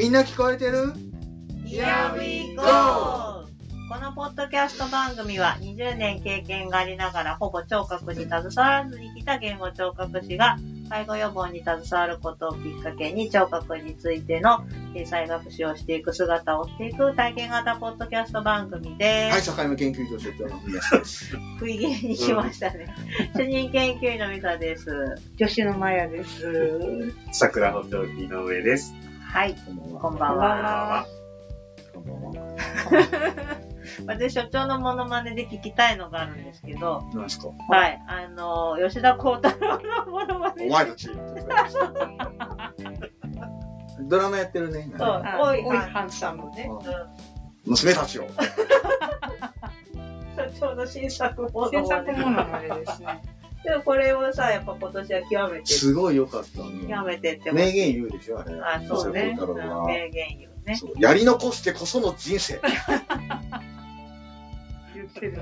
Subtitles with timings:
[0.00, 0.94] みんな聞こえてる
[1.66, 3.44] ？Here we go!
[3.90, 10.56] このポッドキャスト番組は20年経験がありながらほぼ聴覚に携わらずに来た言語聴覚士が
[10.88, 19.54] 介護予防に携わることをきっかけに聴覚についての掲載学習をしていく姿を追っていく体験型ポッドキャスト番組ではい、す。
[19.54, 21.36] 境目研究所所長の宮下です。
[21.58, 22.86] 食い気味に来ましたね。
[23.36, 25.20] 主任研究員のミサです。
[25.36, 27.12] 女子のマヤです。
[27.32, 28.94] 桜の長期の上です。
[29.32, 29.54] はい、
[30.00, 31.06] こんばんは。
[31.94, 32.40] こんばんは。
[34.06, 37.48] 私、所長のモノマネで聞きたいのがあるんですけど、何ですか？
[37.68, 41.08] はい、あの、吉田幸太郎のモノマネお前たち？
[44.02, 44.90] ドラマやってるね。
[44.98, 46.68] そうあおいおいハンサムね。
[47.66, 48.26] 娘たちを。
[50.36, 52.14] 所長の新作モノ制マネ。
[52.14, 53.22] 作ものまでですね。
[53.64, 56.86] でもこれをさ、やっぱ今年は極めて、すごい良かったね。
[56.88, 58.54] 極めてって名言言うでしょ、あれ。
[58.54, 59.34] あ、そうね。
[59.36, 60.76] 吉田鋼太郎は名言言うね。
[60.76, 62.60] そうやり残してこその人生。
[64.94, 65.38] 言ってる。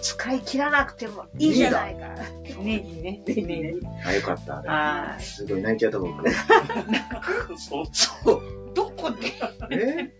[0.00, 2.14] 使い切らなくてもいいじゃないか。
[2.60, 3.22] ネギね。
[3.26, 3.80] ネギ。
[4.04, 5.18] あ、よかった、あ。
[5.20, 6.22] すごい泣いちゃった僕。
[7.58, 7.86] そう。
[8.74, 9.16] どこで？
[9.70, 10.12] え？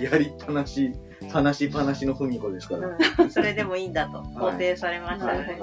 [0.02, 0.92] やりっぱなし、
[1.30, 2.88] 話しっぱなしのふみこですから。
[2.88, 5.58] うんそれでもいいんだと肯定されましたね。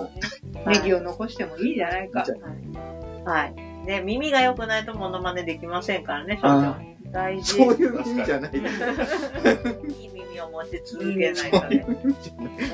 [0.65, 2.25] ネギを残してもいいじゃないか。
[3.25, 3.55] はい。
[3.85, 6.39] で、耳が良くないとモノマネできませんからね。
[7.11, 7.53] 大事。
[7.53, 8.51] そういう意味じゃない。
[9.99, 11.85] いい耳を持ち続けないとね。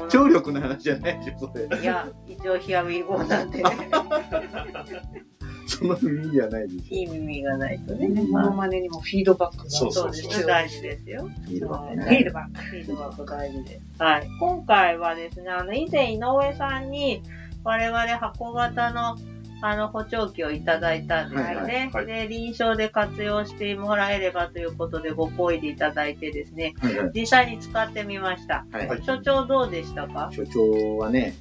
[0.10, 1.80] 聴力の話じゃないでしょ、それ。
[1.80, 3.64] いや、一応ヒアウィーゴーなんで、
[5.68, 8.08] その意味じゃないでしいい耳がないとね。
[8.08, 9.70] モノマネにもフィードバックが。
[9.70, 10.46] そうそうです。
[10.46, 11.24] 大事ですよ。
[11.24, 11.52] ょ。
[11.52, 12.20] いいのかフィね。
[12.22, 12.64] ードバック。
[12.64, 13.82] フィードバック大事です。
[14.02, 14.28] はい。
[14.40, 17.22] 今回はですね、あの、以前井上さんに
[17.64, 19.18] 我々箱型の
[19.66, 21.56] あの、補聴器をいただいたんですよね。
[21.56, 27.12] はいはいはいで、臨床で活用してもらえればということでご好意でいただいてですね、はいはい。
[27.16, 28.66] 実際に使ってみました。
[28.74, 30.30] はいはい所長どうでしたか？
[30.34, 31.34] 所長はね、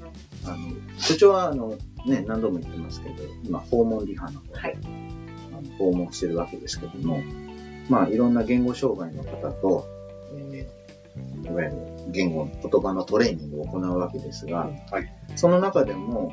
[0.47, 0.56] あの、
[0.98, 1.76] 所長はあの、
[2.06, 3.14] ね、何度も言ってますけど、
[3.44, 4.76] 今、訪問リハの方で、はい
[5.78, 7.22] 訪問してるわけですけども、
[7.88, 9.86] まあ、いろんな言語障害の方と、
[10.34, 10.82] えー
[11.44, 11.76] いわゆる
[12.10, 16.32] 言語、言葉のトレーニングを行うわけですが、はいその中でも、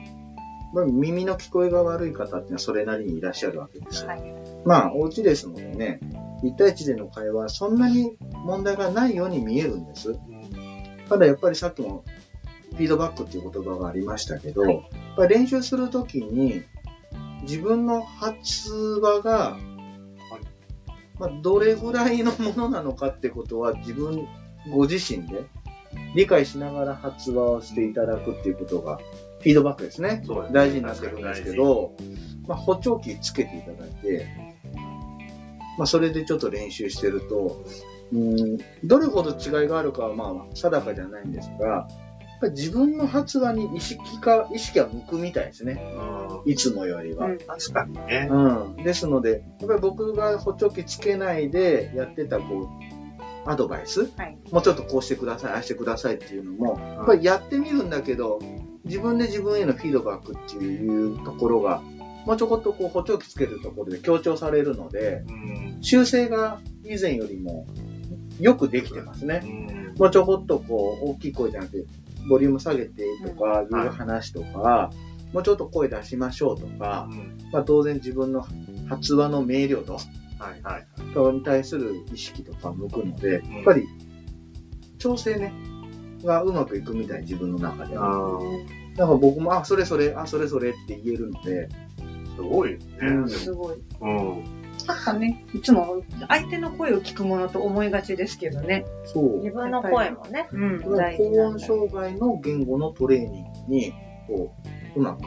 [0.73, 4.05] まあ耳の聞こえが悪い方っていうのはそれなりにいらっしゃるわけです。
[4.05, 4.21] はい。
[4.65, 5.99] まあ、お家ですのでね、
[6.43, 8.15] 1対1での会話はそんなに
[8.45, 10.17] 問題がないように見えるんです。
[11.09, 12.03] ただやっぱりさっきも
[12.71, 14.81] フィードバックっていう言葉がありましたけど、やっ
[15.15, 16.63] ぱり練習するときに
[17.43, 18.71] 自分の発
[19.01, 19.57] 話が、
[21.19, 24.27] まあ、どれぐらいのものなのかってことは自分
[24.71, 25.45] ご自身で
[26.15, 28.97] 理解しながら発話をしていただくっていうことが
[29.39, 30.21] フィードバックですね。
[30.25, 30.37] すね。
[30.51, 31.95] 大事になってくるんですけど、
[32.47, 34.27] まあ、補聴器つけていただいて、
[35.77, 37.63] まあ、それでちょっと練習してると、
[38.11, 41.87] うん、どれほど違いがあるかはまあ定かじゃないんですが、
[42.39, 45.81] ぱり自分の発話に意識か、意識が向くみたいですね。
[45.95, 47.27] うんいつもよりは。
[47.27, 48.29] うん確かにね。
[48.31, 48.83] うん。
[48.83, 52.69] ですので、やっぱり僕が補聴器つけないでやってた、こ
[53.45, 58.39] う、アドバイス、はいもうちょっとこうしてください、ああしてくださいっていうのも、やっぱりやってみるんだけど、
[58.85, 61.81] 自分で自分へのフィードバックっていうところが、
[62.25, 67.65] もうちょこっとこう補聴器つけるところで強調されるので、うん修正が以前よりも
[68.39, 69.41] よくできてますね。
[69.43, 71.85] うんもうちょこっとこう大きい声じゃなくて、
[72.27, 74.91] ボリューム下げてとかいう話とか、
[75.33, 77.09] もうちょっと声出しましょうとか、
[77.51, 78.45] まあ当然自分の
[78.87, 79.93] 発話の明瞭度
[80.39, 81.35] はいはい。
[81.35, 83.87] に対する意識とか向くので、やっぱり
[84.97, 85.53] 調整ね、
[86.23, 88.39] がうまくいくみたい、自分の中では。
[88.39, 88.39] あ
[88.95, 92.79] だから僕も、あ、それそれ、あ、それそれって言えるので、ーすごいね。
[93.01, 93.75] うんすごい。
[94.01, 94.58] うん。
[94.87, 98.85] なんかね、いつも相手の声を聞くものと思いがちですけどね。
[99.05, 99.37] そう。
[99.37, 100.47] 自分の声もね。
[100.51, 103.93] うんこれは高音障害の言語のトレーニングに、
[104.27, 104.53] こ
[104.95, 105.21] う、うまく、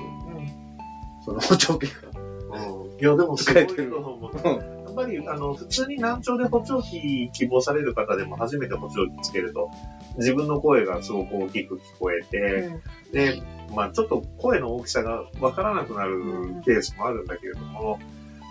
[1.24, 2.10] その補聴器が。
[2.10, 4.30] うんいや、でもすごいと思う。
[4.44, 9.70] うんやっぱり、あの、普通に難聴で補聴器希望される方でも初めて補聴器つけると、
[10.18, 12.70] 自分の声がすごく大きく聞こえて、
[13.10, 13.42] で、
[13.74, 16.20] まあちょっと声の大きさがわからなくなる
[16.64, 17.98] ケースもあるんだけれども、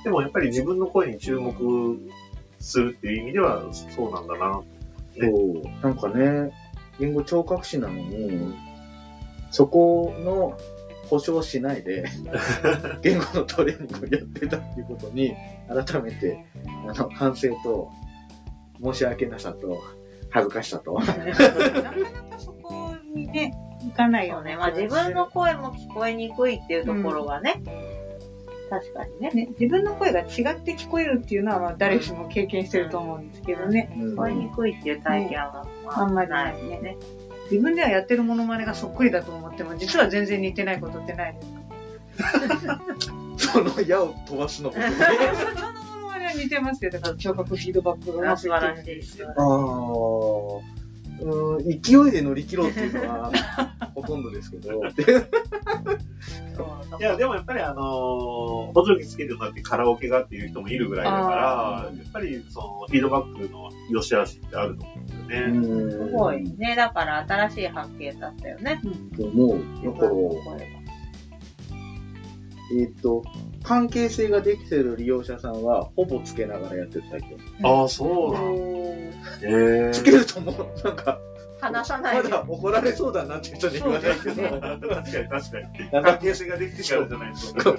[0.04, 2.00] でもやっぱり自分の声に注目
[2.60, 4.62] するっていう意味ではそうなんだな。
[5.20, 5.84] そう。
[5.84, 6.52] なんかね、
[7.00, 8.54] 言語聴覚士なのに、
[9.52, 10.58] そこの
[11.08, 12.06] 保証しないで、
[13.02, 15.36] 言語のトレーニングをやってたっていうことに、
[15.68, 16.46] 改めて、
[16.88, 17.90] あの、反省と、
[18.82, 19.82] 申し訳なさと、
[20.30, 20.94] 恥ずかしさと。
[20.94, 21.94] なかなか
[22.38, 24.56] そこにね、行かないよね。
[24.56, 27.62] まあ自分の声も聞こえにくいっていうところがね、
[28.72, 29.32] 確かにね。
[29.32, 30.28] ね、自分の声が違っ
[30.62, 33.94] て聞こえるっていうのは、まあ、誰しも経験してると思うんですけどね。
[33.98, 36.96] うん聞こえにくいっていう体験は、まあんまりなないいね。
[37.52, 42.82] 自分ではやってるモノマネがそっくりだと思っても、実は全然似てないことってないですか
[43.38, 44.88] その矢を飛ばすのことね。
[44.96, 46.92] そのモノマネは似てますよ。
[46.92, 49.44] だから、聴覚フィードバックが素晴らしいです ああ。
[51.24, 53.32] うん、勢いで乗り切ろうっていうのは、
[53.94, 54.82] ほとんどですけど。
[56.90, 65.92] そういや、でもやっぱりあのー補助器つけるようになってカラオケがっていう人もいるぐらいだから、あやっぱりそのフィードバックの良し悪しってあると思うんですよね。
[65.92, 66.44] すすごい。
[66.44, 68.82] ね、だから新しい発見だったよね。
[69.18, 69.60] と思う。
[69.86, 70.82] だから、声
[72.80, 73.24] えっ、と、
[73.64, 77.68] 関係性ができてる利用者さんは、ほぼつけながらやってるタイプ。
[77.68, 79.48] ああ、そうなんだ。
[79.48, 80.56] へえつけると思う。
[80.84, 81.20] なんか、が
[81.62, 82.24] 話さないで。
[82.24, 85.60] まだ怒られそうだなって人に言わないけど、確かに確か
[86.00, 86.04] に。
[86.04, 87.78] 関係性ができてからじゃないと。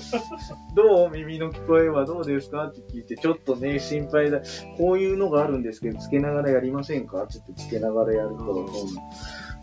[0.74, 1.10] どう？
[1.10, 2.66] 耳の聞こえはどうですか？
[2.68, 4.40] って聞いて、ちょっとね、心配だ。
[4.78, 7.24] こういうのがあるんですけど、つけながらやりませんか？
[7.24, 8.66] って言ってつけながらやると、うん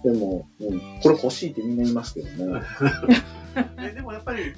[0.02, 2.62] でも、うん、これ欲しいってみんな言いますけどね。
[3.78, 4.54] ねでもやっぱり、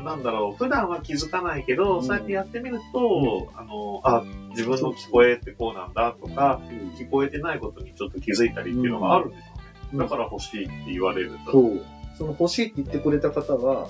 [0.00, 6.60] なんだろう、普段は気づかないけど、うんそうやってやってみると、あの、あ、自分の聞こえってこうなんだとか、
[6.98, 9.50] 聞こえてないことにちょっと気づいたりっていうのがあるんですよね。
[9.58, 9.64] うん
[9.98, 11.52] だから欲しいって言われると。
[11.52, 11.84] そう。
[12.18, 13.88] その欲しいって言ってくれた方は、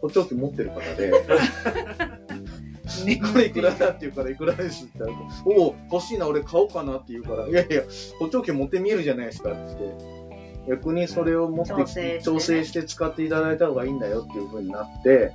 [0.00, 1.12] 補聴器持ってる方で、
[3.04, 7.82] ねこれいくらだって言うから、いくらですって言ったら、おお、欲しいな、俺買おうかなって言うから、いやいや、
[8.18, 10.21] 補聴器持ってみるじゃないですかって言って、
[10.68, 15.32] 逆にそれを持って調整してね調整して使っていただいた方がいいんだよっていう風になって、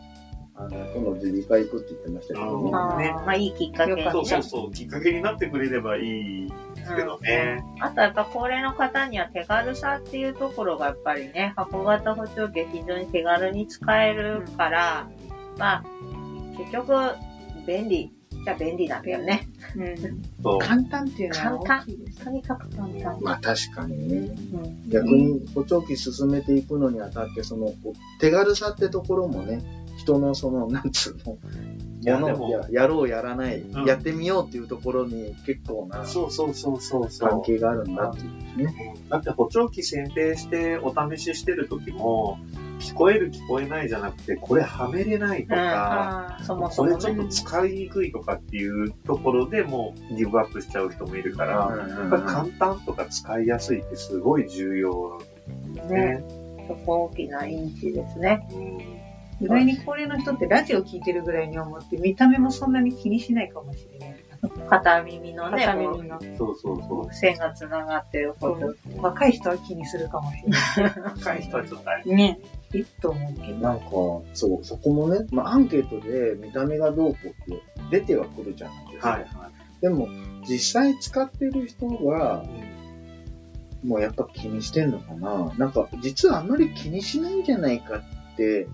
[0.60, 2.72] あの、今度耳鼻科行くって言ってましたけどね。
[2.74, 7.64] あーねまあいいきっかけによかったそうそうそう、きっかけになってくれればいいですけどね。
[7.80, 15.08] あとやっぱ高齢の方には手軽さっていうところがやっぱりね、箱型補聴器は非常に手軽に使えるから、
[15.60, 15.84] まあ、
[16.58, 16.94] 結局、
[17.68, 19.48] 便利じゃ便利なんだよね。
[19.76, 19.98] うん
[20.42, 20.60] そう。
[20.60, 21.86] 簡単っていうのは。
[22.24, 23.18] とにかく簡単。
[23.22, 24.18] まあ確かにね。
[24.54, 27.74] うん逆に補聴器進めていくのにあたって、その
[28.20, 29.62] 手軽さってところもね、
[29.98, 31.38] 人のその、なんつうの、
[32.02, 36.04] やのややろうやらない、うんやってみようっていうところに結構な。
[36.06, 38.96] 関係があるんだっていうね。
[39.10, 42.38] だって補聴器選定してお試ししてる時も、
[42.80, 47.24] 聞こえる聞こえないじゃなくて、これはめれないとか、あーそもそもこれちょっね。
[47.24, 55.20] と使いにくいとかっていうところでもうギブアップしちゃう人もいるから、やっぱり簡単とか使いやすいってすごい重要
[55.90, 55.96] ね。
[56.18, 56.24] ね。
[56.68, 58.48] そこ大きなインチですね。
[58.54, 59.07] うん
[59.40, 64.18] 意外に高齢の人ってラジオ聞いてるぐらいに思って、見た目もそんなに気にしないかもしれない。
[64.70, 66.20] 片耳のね、片耳の。
[66.38, 67.14] そうそうそう。
[67.14, 68.36] 線が繋がってる。
[68.98, 71.02] 若い人は気にするかもしれない。
[71.18, 72.04] 若い人はちょっとあれ。
[72.04, 72.40] ね。
[72.74, 73.58] いいと思うけど。
[73.60, 73.86] なんか、
[74.34, 77.62] そう、そこもね、まあアンケートで見た目がどうこうって
[77.92, 79.10] 出てはくるじゃないですか。
[79.10, 79.50] はいは
[79.82, 80.08] でも、
[80.48, 82.44] 実際使ってる人が、
[83.84, 83.88] い。
[83.88, 87.98] もうやっぱ気にしてんのかななんか、実はあんまり気にしないんじゃないか
[88.34, 88.68] って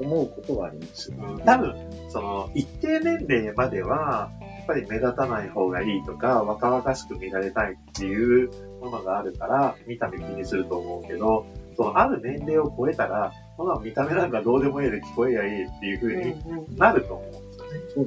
[0.00, 1.10] 思うことはあります。
[1.10, 1.74] うん多分、
[2.08, 8.50] その、一定年齢までは、やっぱり目立たない方がいいとか、若々しく見られたいっていう
[8.80, 11.46] ものがあるから、見た目気にすると思うけど、
[11.76, 17.52] その、ある年齢を超えたら、そんなの見た目なんかどうでもいいで聞こえりゃいいっていう風になると思うんで
[17.90, 17.98] す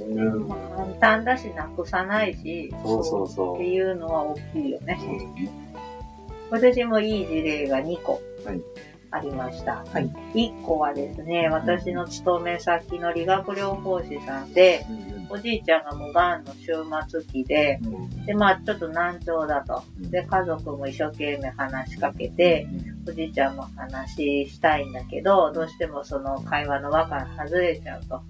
[0.00, 0.22] よね。
[0.22, 0.48] うん。
[0.48, 4.98] 簡単だし、なくさないし、そうそうそうっていうのは大きいよね。
[6.50, 8.60] 私もいい事例が2個はい
[9.10, 9.84] ありました。
[9.92, 10.10] はい。
[10.34, 14.84] 1個はですね、私の勤め先の理学療法士さんで、
[15.30, 16.76] おじいちゃんがもうがんの終
[17.08, 17.80] 末期で、
[18.26, 19.82] で、まあちょっと難聴だと。
[19.98, 22.66] で、家族も一生懸命話しかけて、
[23.08, 28.22] おじいちゃんも話したいんだけど、どうしてもその会話の輪から外れちゃうと。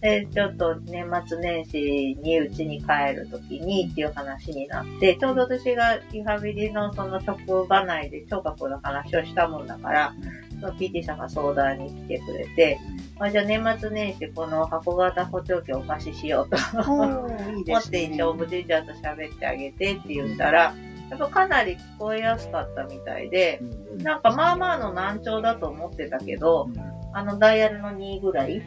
[0.00, 10.14] で、ちょっと年末年始に家に帰るときにっていう話になって、ちょうど私がリハビリのその職場内で聴覚の話をしたもんだから、
[10.60, 12.78] その PT さんが相談に来てくれて、
[13.18, 16.56] まあ、じゃあ年末年始この箱型補聴器をお貸ししようと。
[16.56, 20.74] いい持って一応おじいちゃんと喋ってあげてって言ったら、
[21.10, 23.60] やっぱかなり聞こえやすかったみたいで、
[24.02, 26.68] なんかまあまあの難聴だと思ってたけど、
[27.12, 28.62] あのダイヤルの2ぐらい。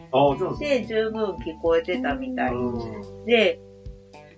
[0.60, 3.60] で十分聞こえてたみたいうんで、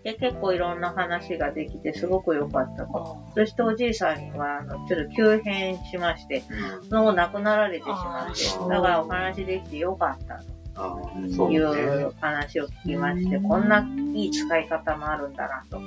[0.03, 3.17] で結構いろんな話ができてすごく良かったと。
[3.33, 6.43] そしておじいさんには、あの、ちょっと急変しまして、
[6.89, 10.43] その後亡くなられてしまってだからお話できて良かった
[10.75, 11.57] とい。
[11.57, 15.79] う話を聞きまして、こんないい使い方もあるんだなと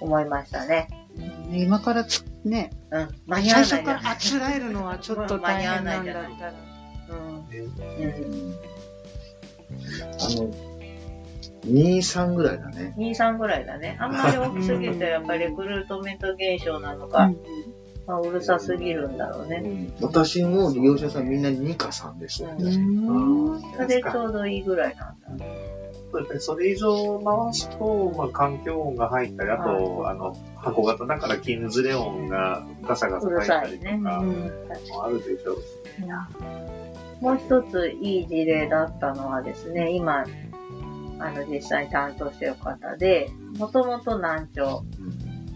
[0.00, 0.88] 思いましたね。
[1.52, 3.08] 今からつ、ね、うん。
[3.26, 6.54] 間に合わ最初からあつらえるのはちょっと大変なんだったら。
[7.10, 7.26] うん。
[7.26, 7.30] う
[8.44, 8.50] ん。
[8.50, 8.56] の、
[11.66, 12.94] 2、3ぐらいだね。
[12.96, 13.96] 2、3ぐらいだね。
[14.00, 17.30] あんまり大きすぎるとやっぱりレクルートメント現象なのか、
[18.06, 19.90] まあ、うるさすぎるんだろうね。
[20.00, 22.44] 私も利用者さんみんな2か3です。
[22.44, 25.28] うんそれでちょうどいいぐらいなんだ。
[26.14, 35.56] やっぱりそれ以上回すと、まあ、環境音が入ったり、あと、あの、箱型だから金ずれ音がガサガサ入ったりとか、もあるでしょう。
[35.56, 35.64] し。
[37.20, 40.24] もう一ついい事例だったのはですね、今、
[41.18, 44.84] あの、実際に担当してる方で、もともと難聴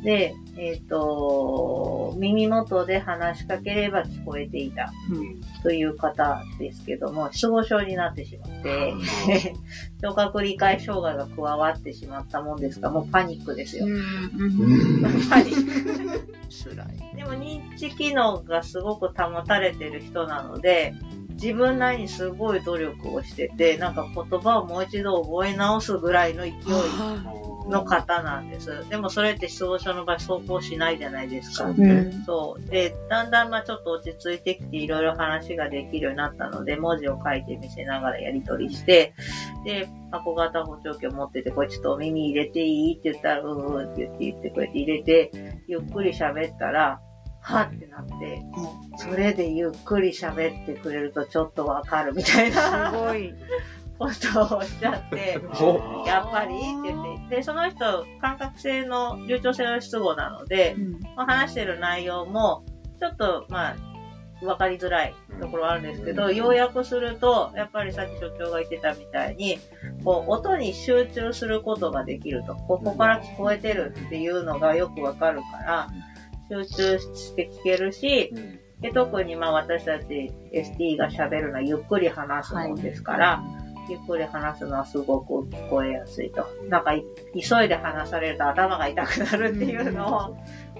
[0.03, 4.93] で、えっ、と、耳元で話しかければ聞こえていた。
[5.63, 8.95] という方ですけども、失語症になってしまって、
[10.03, 12.89] 聴覚理解障害が加わってしまったもんですか。
[12.89, 13.87] ら、もうパニックですよ。
[15.31, 16.43] パニック。
[17.17, 20.95] でも認知機能がすごく保たれてる人なので、
[21.35, 23.95] 自分なりにすごい努力をしてて、なん。
[23.95, 26.53] か言葉をもう一度覚え直すぐらいの勢い
[27.69, 28.89] の方なんです。
[28.89, 31.73] でもそれって失語症の場合走行しないじゃないですか。
[32.27, 32.71] そう。
[32.71, 39.15] で、だんだんまあちょっと落ち着いてきていろいろ話ができるようになったので、文字を書いて見せながらやり取りして、
[39.65, 42.95] で、箱型補聴器を持ってて、これちょっとお耳入れていい？
[42.99, 45.31] って言ったら、うーんって言って言って、こうやって入れて、
[45.67, 47.01] ゆっくり喋ったら、
[47.45, 48.43] はってなって、
[48.97, 53.35] それでゆっくり喋ってくれるとちょっとわかるみたいなすごい。
[54.03, 54.11] こ
[54.49, 55.39] とをおっしゃって、
[56.07, 60.77] やっぱりって言って、で、その人、感覚性の、流暢性の失語なので、
[61.17, 62.65] まあ、話してる内容も、
[63.01, 63.77] ちょっと、まあ、
[64.45, 69.59] わかりづらいところはあるんですけど、要約すると、やっぱりさっき所長が言ってたみたいに、
[70.05, 75.89] こう、音に集中することができると、ここから聞こえてるっていうのがよくわかるから、
[76.51, 78.35] 集中して聞けるし、
[78.83, 83.43] で特にまあ私たち ST が喋るのはゆっくり話すもんですから、
[83.89, 86.47] ゆっくり話すのはすごく聞こえやすいと。
[86.69, 90.37] なんかい急いで話されると頭が痛くなるっていうのを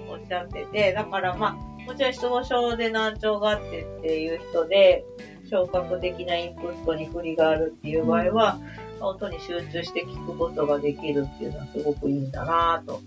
[0.09, 5.05] おっしゃってて、だからまあ、もちろん失語症で難聴があってっていう人で、
[5.49, 8.59] 聴覚的なインプットに不利があるっていう場合は、
[8.99, 13.01] 音に集中して聞くことができるっていうのはすごくいいんだなぁと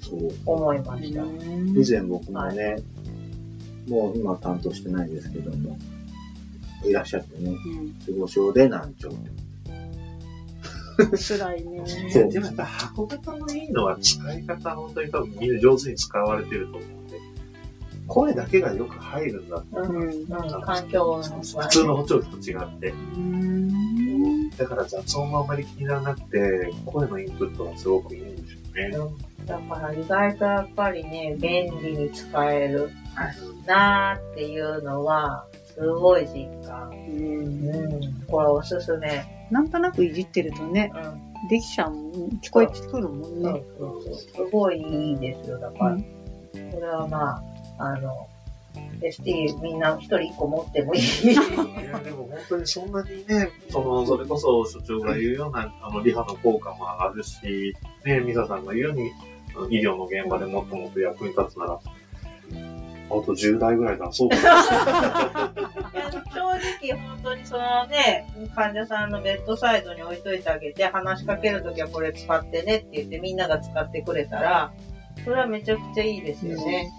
[0.00, 0.30] そう。
[0.46, 1.22] 思いました。
[1.22, 2.76] 以前僕もね、
[3.88, 5.76] もう今担当してないですけども、
[6.84, 7.56] いらっしゃってね、
[8.00, 9.10] 失語症で難聴。
[10.96, 11.84] 辛いね。
[12.12, 17.18] そうでもやっぱ箱型のいいのは使い方、本当に多分みんな上手に使われてると思うんで、
[18.06, 19.64] 声だけがよく入るんだ。
[19.72, 20.26] うん、うん、
[20.62, 22.94] 環境音の普通の補聴器と違って。
[24.56, 29.14] だから雑音もあんまり気にならなくて、声のインプットがすごくいいんでしょうね。
[29.46, 32.90] だから意外とやっぱりね、便利に使える
[33.66, 36.90] なーっていうのは、すごい実感。
[36.90, 38.24] うん。
[38.26, 39.24] これおすすめ。
[39.50, 41.48] なんとなくいじってるとね、うん。
[41.48, 42.12] できちゃうもん
[42.42, 43.62] 聞こえてくるもんそうね。
[43.78, 44.14] そうそう。
[44.14, 45.58] すごいいいですよ。
[45.58, 46.04] だから、うん
[46.54, 47.42] これはま
[47.78, 48.28] あ、あの、
[49.00, 51.02] ST みんな一人一個持ってもいい。
[51.02, 51.42] いや、
[52.00, 59.10] でも本当にそんなにね、その、それこそ所長が言うような、あの、リハの効果もあるし、ね、ミサさんが言うように、
[59.70, 61.80] 医療の現場でもっともっと役に立つなら、
[63.10, 65.52] あと10代ぐらいだ、そうかな
[66.34, 66.40] 正
[66.90, 74.72] 直、本当にそのね、患者さんのベッドサイドに置いといてあげて、話しかけるときはこれ使ってねって言ってみんなが使ってくれたら、
[75.24, 76.90] それはめちゃくちゃいいですよね。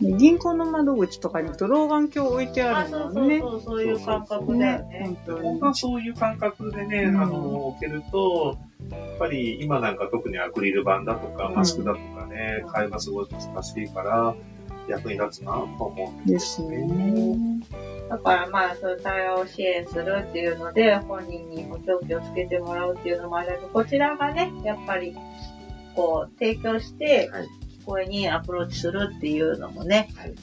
[0.00, 3.40] 銀行の窓口とかに行くと老眼鏡置いてああ、るそうもんね。
[3.40, 5.16] そうそう、そういう感覚だよね。
[5.26, 5.58] 本。
[5.60, 8.56] はそういう感覚でね、うんあの、置けると、
[8.90, 14.34] やっぱり今なんか特にアクリル板だとかマスクだとかね、会話すごい難しいから、
[14.88, 17.66] 役に立つなと思うんでですすねね。。
[18.08, 25.16] だからまあ、そういう対話を支援するっていうので、本人に補聴器をつけてもらうっていうのもあれだけど、こちらがね、やっぱり、
[25.94, 30.34] こう、提供してはい、聞こえにアプローチするっていうのもね、はい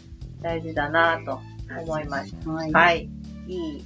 [0.42, 1.42] 大事だなと
[1.82, 2.50] 思いました。
[2.50, 2.72] はい。
[2.72, 3.10] はい。
[3.48, 3.86] いい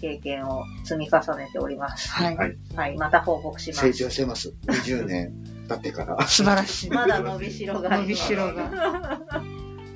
[0.00, 2.10] 経験を積み重ねております。
[2.10, 2.96] はいはいはい。
[2.96, 3.98] また報告しま成す。
[3.98, 4.54] 長してます。
[4.66, 5.34] 20年
[5.68, 6.26] 経ってから。
[6.26, 6.90] 素晴らしい。
[6.90, 9.20] まだ伸びしろがあります伸びしろが。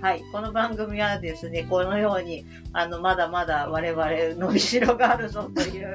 [0.05, 0.25] はい。
[0.33, 2.45] この番組はですね、このように、
[2.75, 5.95] あの、まだまだ我々伸びしろがあるぞという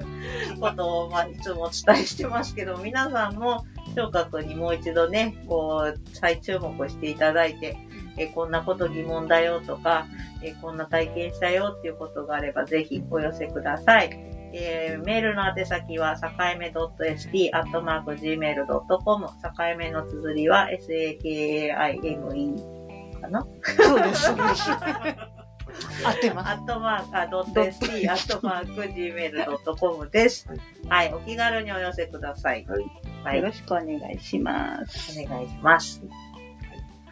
[0.59, 7.77] ことを、まあ、いつもお伝えしてますけど、皆さんも聴覚にもう一度ね、こう、再注目していただいて、
[8.17, 10.07] えこんなこと疑問だよとか、
[10.41, 14.09] えこんな体験したよっていうことがあれば、ぜひお寄せください。
[14.53, 19.27] えーメールの宛先は、さかいめ .st.gmail.com。
[19.39, 22.78] さかいめの綴りは、sakaime
[23.19, 23.45] かな？
[23.63, 24.31] そうです。
[24.31, 26.49] 合ってます。
[26.49, 30.47] アットマーク、あ、ドット ST、アットマーク、gmail.com です。
[30.87, 32.65] はい、お気軽にお寄せください。
[32.65, 32.85] はい。
[33.23, 35.19] はい、よろしくお願いします。
[35.19, 36.01] お願いします。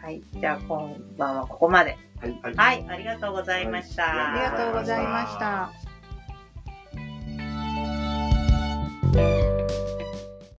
[0.02, 1.96] はい、じゃあ今晩はここまで。
[2.20, 2.54] はい。
[2.56, 4.32] はい、ありがとうございました。
[4.32, 5.87] ありがとうございました。